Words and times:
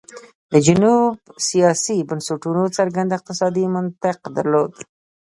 د 0.51 0.53
جنوب 0.65 1.15
سیاسي 1.49 1.97
بنسټونو 2.09 2.63
څرګند 2.77 3.15
اقتصادي 3.17 3.65
منطق 3.75 4.19
درلود. 4.35 4.71